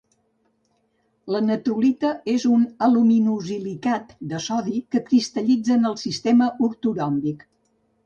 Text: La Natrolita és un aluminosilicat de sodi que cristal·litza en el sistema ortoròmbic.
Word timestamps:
La 1.35 1.41
Natrolita 1.49 2.13
és 2.33 2.47
un 2.57 2.65
aluminosilicat 2.87 4.19
de 4.35 4.43
sodi 4.49 4.85
que 4.93 5.05
cristal·litza 5.13 5.81
en 5.81 5.89
el 5.95 6.03
sistema 6.09 6.53
ortoròmbic. 6.73 7.51